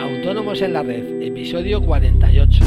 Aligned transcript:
Autónomos 0.00 0.60
en 0.62 0.72
la 0.72 0.82
Red, 0.82 1.22
episodio 1.22 1.80
48. 1.80 2.64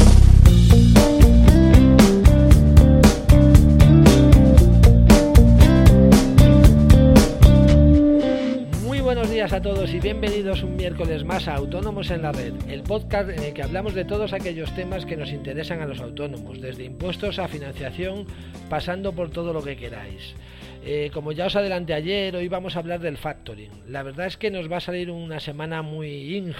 Muy 8.84 9.02
buenos 9.02 9.30
días 9.30 9.52
a 9.52 9.62
todos 9.62 9.94
y 9.94 10.00
bienvenidos 10.00 10.64
un 10.64 10.76
miércoles 10.78 11.26
más 11.26 11.48
a 11.48 11.56
Autónomos 11.56 12.12
en 12.12 12.22
la 12.22 12.32
Red, 12.32 12.54
el 12.70 12.84
podcast 12.84 13.30
en 13.30 13.44
el 13.44 13.54
que 13.54 13.64
hablamos 13.64 13.94
de 13.94 14.06
todos 14.06 14.32
aquellos 14.32 14.74
temas 14.74 15.06
que 15.06 15.18
nos 15.18 15.32
interesan 15.32 15.82
a 15.82 15.86
los 15.86 16.00
autónomos, 16.00 16.62
desde 16.62 16.86
impuestos 16.86 17.40
a 17.40 17.48
financiación, 17.48 18.26
pasando 18.70 19.12
por 19.14 19.32
todo 19.32 19.52
lo 19.52 19.62
que 19.62 19.76
queráis. 19.76 20.36
Eh, 20.84 21.10
como 21.14 21.32
ya 21.32 21.46
os 21.48 21.56
adelanté 21.56 21.94
ayer, 21.94 22.36
hoy 22.36 22.48
vamos 22.48 22.76
a 22.76 22.80
hablar 22.80 23.00
del 23.00 23.18
factoring. 23.18 23.72
La 23.88 24.04
verdad 24.04 24.28
es 24.28 24.38
que 24.38 24.52
nos 24.52 24.72
va 24.72 24.78
a 24.78 24.82
salir 24.82 25.10
una 25.12 25.40
semana 25.40 25.82
muy 25.82 26.36
ing, 26.36 26.54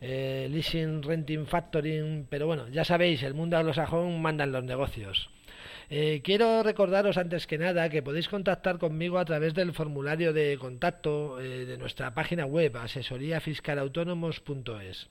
eh, 0.00 0.48
leasing, 0.50 1.02
renting, 1.02 1.46
factoring, 1.46 2.26
pero 2.28 2.46
bueno, 2.46 2.68
ya 2.68 2.84
sabéis, 2.84 3.22
el 3.22 3.34
mundo 3.34 3.56
anglosajón 3.56 4.20
manda 4.20 4.44
en 4.44 4.52
los 4.52 4.64
negocios. 4.64 5.30
Eh, 5.90 6.22
quiero 6.24 6.62
recordaros 6.62 7.18
antes 7.18 7.46
que 7.46 7.58
nada 7.58 7.90
que 7.90 8.02
podéis 8.02 8.28
contactar 8.28 8.78
conmigo 8.78 9.18
a 9.18 9.24
través 9.24 9.54
del 9.54 9.72
formulario 9.72 10.32
de 10.32 10.56
contacto 10.58 11.36
de 11.36 11.76
nuestra 11.78 12.14
página 12.14 12.46
web 12.46 12.76
asesoríafiscalautónomos.es. 12.76 15.08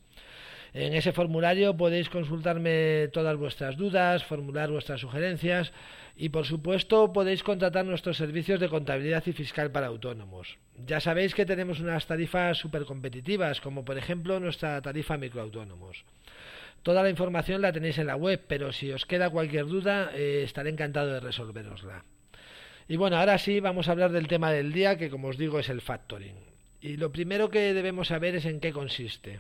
En 0.74 0.96
ese 0.96 1.14
formulario 1.14 1.78
podéis 1.78 2.10
consultarme 2.10 3.08
todas 3.14 3.38
vuestras 3.38 3.78
dudas, 3.78 4.24
formular 4.24 4.72
vuestras 4.72 5.02
sugerencias 5.02 5.72
y 6.18 6.30
por 6.30 6.46
supuesto 6.46 7.14
podéis 7.14 7.44
contratar 7.44 7.86
nuestros 7.86 8.18
servicios 8.18 8.60
de 8.60 8.70
contabilidad 8.70 9.24
y 9.28 9.34
fiscal 9.34 9.72
para 9.72 9.88
autónomos. 9.88 10.58
Ya 10.88 11.00
sabéis 11.00 11.36
que 11.36 11.46
tenemos 11.46 11.80
unas 11.80 12.08
tarifas 12.08 12.58
súper 12.58 12.86
competitivas, 12.86 13.62
como 13.62 13.86
por 13.86 14.00
ejemplo 14.00 14.40
nuestra 14.40 14.82
tarifa 14.82 15.16
microautónomos. 15.16 16.06
Toda 16.82 17.04
la 17.04 17.10
información 17.12 17.62
la 17.62 17.72
tenéis 17.72 18.00
en 18.00 18.08
la 18.08 18.16
web, 18.16 18.42
pero 18.48 18.74
si 18.74 18.92
os 18.92 19.06
queda 19.06 19.30
cualquier 19.30 19.68
duda, 19.68 20.10
eh, 20.16 20.42
estaré 20.44 20.72
encantado 20.72 21.14
de 21.14 21.20
resolverosla. 21.20 22.04
Y 22.88 22.98
bueno, 22.98 23.18
ahora 23.18 23.38
sí 23.38 23.60
vamos 23.60 23.88
a 23.88 23.92
hablar 23.92 24.12
del 24.12 24.28
tema 24.28 24.52
del 24.52 24.74
día, 24.74 24.98
que 24.98 25.12
como 25.12 25.28
os 25.28 25.38
digo 25.38 25.60
es 25.60 25.70
el 25.70 25.82
factoring. 25.82 26.36
Y 26.82 26.98
lo 26.98 27.12
primero 27.12 27.50
que 27.50 27.74
debemos 27.74 28.08
saber 28.08 28.36
es 28.36 28.46
en 28.46 28.60
qué 28.60 28.74
consiste. 28.74 29.40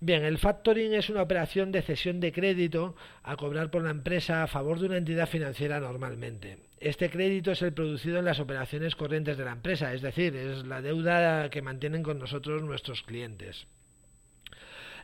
Bien, 0.00 0.24
el 0.24 0.38
factoring 0.38 0.94
es 0.94 1.10
una 1.10 1.22
operación 1.22 1.72
de 1.72 1.82
cesión 1.82 2.20
de 2.20 2.30
crédito 2.30 2.94
a 3.24 3.36
cobrar 3.36 3.68
por 3.72 3.82
la 3.82 3.90
empresa 3.90 4.44
a 4.44 4.46
favor 4.46 4.78
de 4.78 4.86
una 4.86 4.96
entidad 4.96 5.28
financiera 5.28 5.80
normalmente. 5.80 6.58
Este 6.78 7.10
crédito 7.10 7.50
es 7.50 7.62
el 7.62 7.72
producido 7.72 8.20
en 8.20 8.24
las 8.24 8.38
operaciones 8.38 8.94
corrientes 8.94 9.36
de 9.36 9.44
la 9.44 9.52
empresa, 9.52 9.92
es 9.92 10.00
decir, 10.00 10.36
es 10.36 10.64
la 10.64 10.82
deuda 10.82 11.50
que 11.50 11.62
mantienen 11.62 12.04
con 12.04 12.20
nosotros 12.20 12.62
nuestros 12.62 13.02
clientes. 13.02 13.66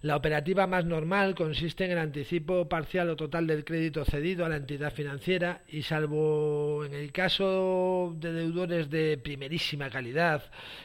La 0.05 0.17
operativa 0.17 0.67
más 0.67 0.85
normal 0.85 1.35
consiste 1.35 1.87
en 1.87 1.93
el 1.93 1.99
anticipo 1.99 2.69
parcial 2.69 3.09
o 3.09 3.17
total 3.17 3.47
del 3.47 3.65
crédito 3.65 4.05
cedido 4.05 4.45
a 4.45 4.51
la 4.51 4.57
entidad 4.57 4.93
financiera 4.93 5.63
y 5.67 5.81
salvo 5.81 6.85
en 6.85 6.93
el 6.93 7.11
caso 7.11 8.15
de 8.19 8.35
deudores 8.35 8.91
de 8.91 9.17
primerísima 9.17 9.89
calidad 9.89 10.43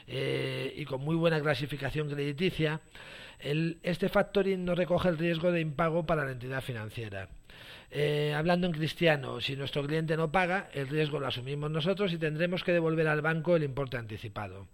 eh, 0.07 0.73
y 0.73 0.85
con 0.85 1.01
muy 1.01 1.17
buena 1.17 1.41
clasificación 1.41 2.09
crediticia, 2.09 2.79
este 3.41 4.07
factoring 4.07 4.63
no 4.63 4.73
recoge 4.73 5.09
el 5.09 5.17
riesgo 5.17 5.51
de 5.51 5.59
impago 5.59 6.05
para 6.05 6.23
la 6.23 6.31
entidad 6.31 6.61
financiera. 6.61 7.27
Eh, 7.91 8.33
hablando 8.33 8.67
en 8.67 8.73
cristiano, 8.73 9.41
si 9.41 9.57
nuestro 9.57 9.85
cliente 9.85 10.15
no 10.15 10.31
paga, 10.31 10.69
el 10.71 10.87
riesgo 10.87 11.19
lo 11.19 11.27
asumimos 11.27 11.69
nosotros 11.69 12.13
y 12.13 12.17
tendremos 12.17 12.63
que 12.63 12.71
devolver 12.71 13.09
al 13.09 13.21
banco 13.21 13.57
el 13.57 13.63
importe 13.63 13.97
anticipado. 13.97 14.65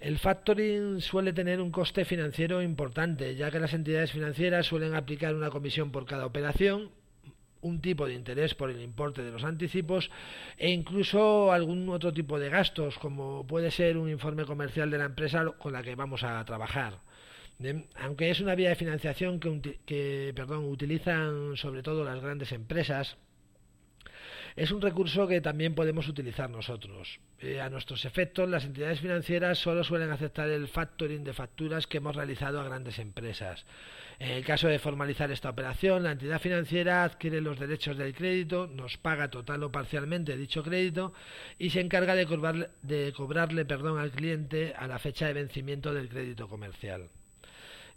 El 0.00 0.18
factoring 0.18 1.00
suele 1.00 1.32
tener 1.32 1.60
un 1.60 1.70
coste 1.70 2.04
financiero 2.04 2.62
importante, 2.62 3.34
ya 3.34 3.50
que 3.50 3.58
las 3.58 3.74
entidades 3.74 4.12
financieras 4.12 4.66
suelen 4.66 4.94
aplicar 4.94 5.34
una 5.34 5.50
comisión 5.50 5.90
por 5.90 6.06
cada 6.06 6.26
operación, 6.26 6.90
un 7.60 7.80
tipo 7.80 8.06
de 8.06 8.14
interés 8.14 8.54
por 8.54 8.70
el 8.70 8.80
importe 8.80 9.22
de 9.22 9.32
los 9.32 9.42
anticipos 9.42 10.10
e 10.56 10.70
incluso 10.70 11.52
algún 11.52 11.88
otro 11.88 12.12
tipo 12.12 12.38
de 12.38 12.48
gastos, 12.48 12.96
como 12.98 13.44
puede 13.46 13.72
ser 13.72 13.96
un 13.96 14.08
informe 14.08 14.44
comercial 14.44 14.90
de 14.90 14.98
la 14.98 15.06
empresa 15.06 15.44
con 15.58 15.72
la 15.72 15.82
que 15.82 15.96
vamos 15.96 16.22
a 16.22 16.44
trabajar 16.44 17.00
aunque 17.96 18.30
es 18.30 18.40
una 18.40 18.54
vía 18.54 18.68
de 18.70 18.76
financiación 18.76 19.40
que, 19.40 20.32
perdón, 20.34 20.66
utilizan 20.66 21.56
sobre 21.56 21.82
todo 21.82 22.04
las 22.04 22.20
grandes 22.20 22.52
empresas, 22.52 23.16
es 24.58 24.72
un 24.72 24.80
recurso 24.80 25.28
que 25.28 25.40
también 25.40 25.76
podemos 25.76 26.08
utilizar 26.08 26.50
nosotros. 26.50 27.20
Eh, 27.38 27.60
a 27.60 27.70
nuestros 27.70 28.04
efectos, 28.04 28.48
las 28.48 28.64
entidades 28.64 28.98
financieras 28.98 29.58
solo 29.58 29.84
suelen 29.84 30.10
aceptar 30.10 30.48
el 30.48 30.66
factoring 30.66 31.22
de 31.22 31.32
facturas 31.32 31.86
que 31.86 31.98
hemos 31.98 32.16
realizado 32.16 32.60
a 32.60 32.64
grandes 32.64 32.98
empresas. 32.98 33.64
En 34.18 34.30
el 34.30 34.44
caso 34.44 34.66
de 34.66 34.80
formalizar 34.80 35.30
esta 35.30 35.50
operación, 35.50 36.02
la 36.02 36.10
entidad 36.10 36.40
financiera 36.40 37.04
adquiere 37.04 37.40
los 37.40 37.60
derechos 37.60 37.96
del 37.96 38.14
crédito, 38.14 38.66
nos 38.66 38.96
paga 38.96 39.30
total 39.30 39.62
o 39.62 39.70
parcialmente 39.70 40.36
dicho 40.36 40.64
crédito 40.64 41.12
y 41.56 41.70
se 41.70 41.80
encarga 41.80 42.16
de, 42.16 42.26
cobrarle, 42.26 42.70
de 42.82 43.12
cobrarle 43.16 43.64
perdón, 43.64 44.00
al 44.00 44.10
cliente 44.10 44.74
a 44.76 44.88
la 44.88 44.98
fecha 44.98 45.28
de 45.28 45.34
vencimiento 45.34 45.94
del 45.94 46.08
crédito 46.08 46.48
comercial. 46.48 47.10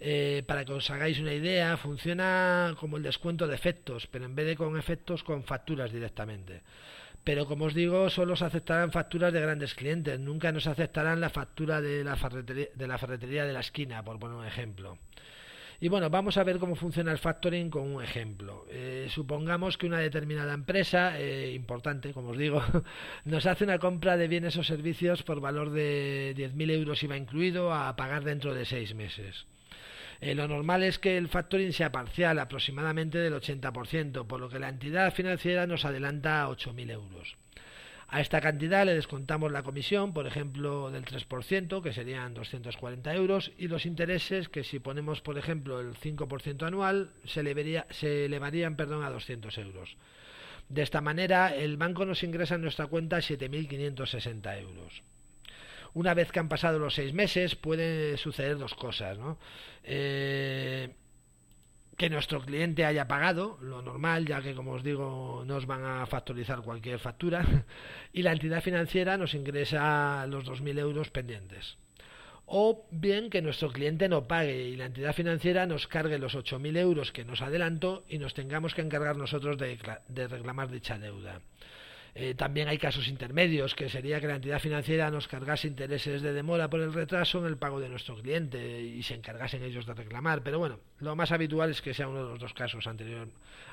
Eh, 0.04 0.42
para 0.48 0.66
que 0.66 0.74
os 0.74 0.90
hagáis 0.90 1.20
una 1.20 1.32
idea, 1.32 1.78
funciona 1.78 2.74
como 2.80 2.98
el 2.98 3.04
descuento 3.04 3.46
de 3.46 3.54
efectos, 3.54 4.08
pero 4.08 4.26
en 4.26 4.34
vez 4.34 4.48
de 4.48 4.56
con 4.56 4.76
efectos, 4.76 5.24
con 5.24 5.44
facturas 5.44 5.94
directamente. 5.94 6.64
Pero 7.24 7.46
como 7.46 7.66
os 7.66 7.76
digo, 7.76 8.10
solo 8.10 8.36
se 8.36 8.46
aceptarán 8.46 8.92
facturas 8.92 9.32
de 9.32 9.42
grandes 9.42 9.76
clientes, 9.76 10.20
nunca 10.20 10.52
nos 10.52 10.66
aceptarán 10.66 11.22
la 11.22 11.30
factura 11.30 11.82
de 11.82 12.04
la 12.04 12.16
ferretería 12.16 13.46
de 13.46 13.54
la, 13.54 13.60
esquina, 13.60 14.04
por 14.04 14.18
poner 14.18 14.38
un 14.38 14.46
ejemplo. 14.46 14.98
Y 15.80 15.88
bueno, 15.88 16.10
vamos 16.10 16.38
a 16.38 16.44
ver 16.44 16.58
cómo 16.58 16.76
funciona 16.76 17.12
el 17.12 17.20
factoring 17.20 17.70
con 17.70 17.84
un 17.84 18.04
ejemplo. 18.04 18.66
Eh, 18.72 19.08
supongamos 19.10 19.78
que 19.78 19.86
una 19.86 20.00
determinada 20.00 20.56
empresa, 20.56 21.20
eh, 21.20 21.54
importante, 21.54 22.12
como 22.12 22.30
os 22.30 22.40
digo, 22.40 22.64
nos 23.26 23.46
hace 23.46 23.66
una 23.66 23.78
compra 23.78 24.18
de 24.18 24.28
bienes 24.28 24.58
o 24.58 24.64
servicios 24.64 25.22
por 25.22 25.42
valor 25.42 25.70
de 25.70 26.34
10.000 26.36 26.72
euros 26.72 27.04
IVA 27.04 27.18
incluido 27.18 27.72
a 27.72 27.96
pagar 27.96 28.24
dentro 28.24 28.56
de 28.56 28.66
seis 28.66 28.96
meses. 28.96 29.46
Eh, 30.22 30.36
lo 30.36 30.48
normal 30.48 30.84
es 30.84 31.00
que 31.00 31.18
el 31.18 31.30
factoring 31.30 31.74
sea 31.74 31.92
parcial, 31.92 32.38
aproximadamente 32.38 33.18
del 33.18 33.34
80%, 33.34 34.28
por 34.28 34.40
lo 34.40 34.50
que 34.50 34.60
la 34.60 34.70
entidad 34.70 35.12
financiera 35.12 35.66
nos 35.66 35.84
adelanta 35.84 36.48
8.000 36.48 36.92
euros. 36.92 37.38
A 38.08 38.22
esta 38.22 38.40
cantidad 38.40 38.86
le 38.86 38.94
descontamos 38.94 39.52
la 39.52 39.64
comisión, 39.64 40.14
por 40.14 40.28
ejemplo, 40.28 40.92
del 40.92 41.06
3%, 41.06 41.82
que 41.82 41.92
serían 41.92 42.36
240 42.36 43.16
euros, 43.16 43.52
y 43.58 43.68
los 43.68 43.88
intereses, 43.88 44.48
que 44.48 44.64
si 44.64 44.80
ponemos, 44.80 45.22
por 45.22 45.40
ejemplo, 45.40 45.80
el 45.80 45.96
5% 45.96 46.68
anual, 46.68 47.14
se, 47.26 47.42
se 47.90 48.26
elevarían 48.26 48.76
perdón, 48.76 49.04
a 49.04 49.10
200 49.10 49.58
euros. 49.58 49.98
De 50.70 50.84
esta 50.84 51.02
manera, 51.02 51.56
el 51.56 51.78
banco 51.78 52.06
nos 52.06 52.22
ingresa 52.22 52.56
en 52.56 52.62
nuestra 52.62 52.86
cuenta 52.86 53.18
7.560 53.18 54.60
euros 54.60 55.02
una 55.94 56.14
vez 56.14 56.32
que 56.32 56.40
han 56.40 56.50
pasado 56.50 56.80
los 56.80 56.96
seis 56.96 57.14
meses 57.14 57.56
pueden 57.56 58.18
suceder 58.18 58.58
dos 58.58 58.74
cosas, 58.76 59.18
¿no? 59.18 59.38
Eh, 59.84 60.90
que 61.98 62.10
nuestro 62.10 62.42
cliente 62.42 62.86
haya 62.86 63.08
pagado, 63.08 63.58
lo 63.62 63.82
normal, 63.82 64.26
ya 64.26 64.42
que 64.42 64.56
como 64.56 64.72
os 64.72 64.84
digo, 64.84 65.44
nos 65.46 65.68
van 65.68 65.86
a 65.86 66.06
factorizar 66.08 66.62
cualquier 66.62 67.00
factura, 67.00 67.46
y 68.14 68.24
la 68.24 68.32
entidad 68.32 68.64
financiera 68.64 69.18
nos 69.18 69.34
ingresa 69.34 70.26
los 70.28 70.46
2.000 70.46 70.80
euros 70.80 71.10
pendientes. 71.10 71.78
O 72.46 72.86
bien 72.92 73.30
que 73.30 73.42
nuestro 73.42 73.72
cliente 73.72 74.10
no 74.10 74.28
pague 74.28 74.64
y 74.64 74.76
la 74.76 74.86
entidad 74.86 75.14
financiera 75.14 75.66
nos 75.68 75.88
cargue 75.88 76.18
los 76.18 76.36
8.000 76.36 76.78
euros 76.78 77.12
que 77.12 77.24
nos 77.24 77.42
adelantó 77.42 78.04
y 78.10 78.18
nos 78.18 78.34
tengamos 78.34 78.74
que 78.74 78.82
encargar 78.82 79.16
nosotros 79.16 79.58
de 79.58 80.28
reclamar 80.28 80.70
dicha 80.70 80.98
deuda. 80.98 81.42
Eh, 82.14 82.34
también 82.36 82.68
hay 82.68 82.78
casos 82.78 83.08
intermedios, 83.08 83.74
que 83.74 83.88
sería 83.88 84.20
que 84.20 84.28
la 84.28 84.36
entidad 84.36 84.60
financiera 84.60 85.10
nos 85.10 85.28
cargase 85.28 85.68
intereses 85.68 86.22
de 86.22 86.34
demora 86.34 86.70
por 86.70 86.82
el 86.82 86.94
retraso 86.94 87.40
en 87.40 87.46
el 87.46 87.58
pago 87.58 87.80
de 87.80 87.88
nuestro 87.88 88.16
cliente 88.16 88.82
y 88.82 89.02
se 89.04 89.16
encargasen 89.16 89.64
ellos 89.64 89.86
de 89.86 89.94
reclamar. 89.94 90.44
Pero 90.44 90.60
bueno, 90.60 90.80
lo 91.00 91.16
más 91.16 91.32
habitual 91.32 91.70
es 91.72 91.82
que 91.82 91.94
sea 91.94 92.10
uno 92.10 92.24
de 92.24 92.30
los 92.32 92.40
dos 92.40 92.54
casos 92.54 92.86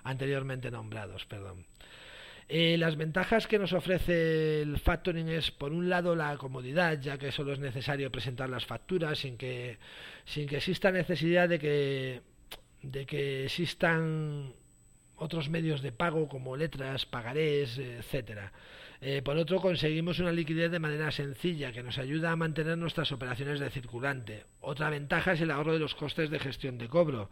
anteriormente 0.05 0.70
nombrados. 0.70 1.25
Perdón. 1.26 1.67
Eh, 2.50 2.79
las 2.79 2.96
ventajas 2.96 3.46
que 3.46 3.58
nos 3.58 3.75
ofrece 3.75 4.62
el 4.62 4.79
factoring 4.79 5.29
es, 5.29 5.50
por 5.50 5.73
un 5.73 5.90
lado, 5.90 6.17
la 6.17 6.35
comodidad, 6.38 6.99
ya 6.99 7.19
que 7.19 7.31
solo 7.31 7.52
es 7.52 7.58
necesario 7.58 8.11
presentar 8.11 8.49
las 8.49 8.64
facturas 8.64 9.19
sin 9.19 9.37
que, 9.37 9.79
sin 10.25 10.49
que 10.49 10.56
exista 10.56 10.90
necesidad 10.90 11.46
de 11.49 11.58
que, 11.58 12.23
de 12.82 13.05
que 13.05 13.44
existan 13.44 14.55
otros 15.19 15.49
medios 15.49 15.82
de 15.82 15.93
pago 15.93 16.29
como 16.29 16.56
letras, 16.56 17.06
pagarés, 17.06 17.79
etcétera. 17.79 18.53
Eh, 19.00 19.23
por 19.23 19.37
otro, 19.37 19.61
conseguimos 19.61 20.19
una 20.19 20.32
liquidez 20.32 20.73
de 20.73 20.81
manera 20.81 21.12
sencilla 21.12 21.70
que 21.70 21.85
nos 21.85 21.99
ayuda 21.99 22.32
a 22.32 22.37
mantener 22.37 22.76
nuestras 22.76 23.12
operaciones 23.12 23.61
de 23.61 23.70
circulante. 23.70 24.44
Otra 24.61 24.91
ventaja 24.91 25.32
es 25.32 25.41
el 25.41 25.53
ahorro 25.53 25.73
de 25.73 25.79
los 25.79 25.94
costes 25.94 26.31
de 26.31 26.41
gestión 26.41 26.79
de 26.79 26.88
cobro, 26.88 27.31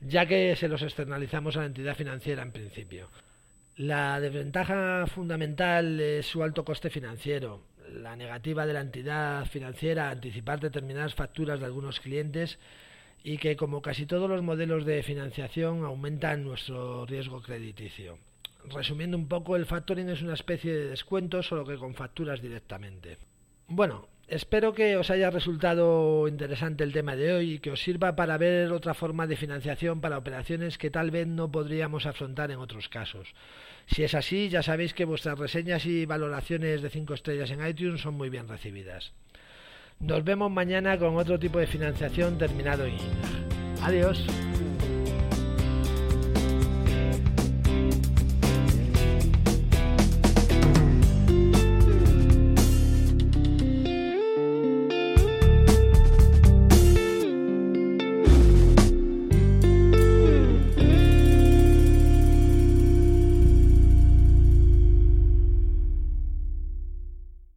ya 0.00 0.26
que 0.26 0.56
se 0.56 0.68
los 0.68 0.82
externalizamos 0.82 1.56
a 1.56 1.60
la 1.60 1.66
entidad 1.66 1.94
financiera 1.94 2.42
en 2.42 2.50
principio. 2.50 3.10
La 3.76 4.20
desventaja 4.20 5.06
fundamental 5.06 6.00
es 6.00 6.26
su 6.26 6.42
alto 6.42 6.64
coste 6.64 6.90
financiero. 6.90 7.62
la 7.92 8.16
negativa 8.16 8.66
de 8.66 8.72
la 8.72 8.80
entidad 8.80 9.44
financiera 9.46 10.08
a 10.08 10.12
anticipar 10.12 10.58
determinadas 10.58 11.14
facturas 11.14 11.60
de 11.60 11.66
algunos 11.66 12.00
clientes 12.00 12.58
y 13.26 13.38
que, 13.38 13.56
como 13.56 13.80
casi 13.80 14.04
todos 14.04 14.28
los 14.28 14.42
modelos 14.42 14.84
de 14.84 15.02
financiación, 15.02 15.82
aumentan 15.82 16.44
nuestro 16.44 17.06
riesgo 17.06 17.40
crediticio. 17.40 18.18
Resumiendo 18.70 19.16
un 19.16 19.28
poco, 19.28 19.56
el 19.56 19.64
factoring 19.64 20.10
es 20.10 20.20
una 20.20 20.34
especie 20.34 20.74
de 20.74 20.90
descuento, 20.90 21.42
solo 21.42 21.64
que 21.64 21.78
con 21.78 21.94
facturas 21.94 22.42
directamente. 22.42 23.16
Bueno, 23.66 24.08
espero 24.28 24.74
que 24.74 24.98
os 24.98 25.08
haya 25.08 25.30
resultado 25.30 26.28
interesante 26.28 26.84
el 26.84 26.92
tema 26.92 27.16
de 27.16 27.32
hoy 27.32 27.52
y 27.52 27.58
que 27.60 27.70
os 27.70 27.82
sirva 27.82 28.14
para 28.14 28.36
ver 28.36 28.70
otra 28.72 28.92
forma 28.92 29.26
de 29.26 29.36
financiación 29.36 30.02
para 30.02 30.18
operaciones 30.18 30.76
que 30.76 30.90
tal 30.90 31.10
vez 31.10 31.26
no 31.26 31.50
podríamos 31.50 32.04
afrontar 32.04 32.50
en 32.50 32.58
otros 32.58 32.90
casos. 32.90 33.34
Si 33.86 34.02
es 34.02 34.14
así, 34.14 34.50
ya 34.50 34.62
sabéis 34.62 34.92
que 34.92 35.06
vuestras 35.06 35.38
reseñas 35.38 35.86
y 35.86 36.04
valoraciones 36.04 36.82
de 36.82 36.90
5 36.90 37.14
estrellas 37.14 37.50
en 37.50 37.66
iTunes 37.66 38.02
son 38.02 38.14
muy 38.14 38.28
bien 38.28 38.48
recibidas. 38.48 39.14
Nos 40.00 40.24
vemos 40.24 40.50
mañana 40.50 40.98
con 40.98 41.16
otro 41.16 41.38
tipo 41.38 41.58
de 41.58 41.66
financiación 41.66 42.38
terminado 42.38 42.84
en 42.84 42.96
Adiós. 43.82 44.24